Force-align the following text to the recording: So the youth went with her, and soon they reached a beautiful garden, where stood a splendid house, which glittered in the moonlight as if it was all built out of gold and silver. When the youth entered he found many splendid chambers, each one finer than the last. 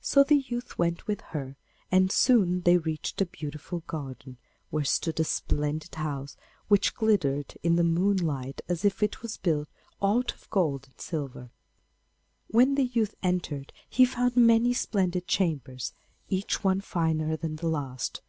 So 0.00 0.24
the 0.24 0.36
youth 0.38 0.78
went 0.78 1.06
with 1.06 1.20
her, 1.20 1.58
and 1.92 2.10
soon 2.10 2.62
they 2.62 2.78
reached 2.78 3.20
a 3.20 3.26
beautiful 3.26 3.80
garden, 3.86 4.38
where 4.70 4.84
stood 4.84 5.20
a 5.20 5.24
splendid 5.24 5.96
house, 5.96 6.38
which 6.68 6.94
glittered 6.94 7.58
in 7.62 7.76
the 7.76 7.84
moonlight 7.84 8.62
as 8.70 8.86
if 8.86 9.02
it 9.02 9.20
was 9.20 9.36
all 9.38 9.42
built 9.42 9.68
out 10.02 10.32
of 10.32 10.48
gold 10.48 10.86
and 10.88 10.98
silver. 10.98 11.50
When 12.48 12.74
the 12.74 12.84
youth 12.86 13.14
entered 13.22 13.74
he 13.86 14.06
found 14.06 14.34
many 14.34 14.72
splendid 14.72 15.26
chambers, 15.28 15.92
each 16.30 16.64
one 16.64 16.80
finer 16.80 17.36
than 17.36 17.56
the 17.56 17.68
last. 17.68 18.22